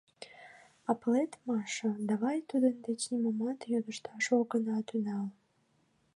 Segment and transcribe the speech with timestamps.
[0.89, 5.25] —А палет, Маша, давай тудын деч нимомат йодышташ огына тӱҥал.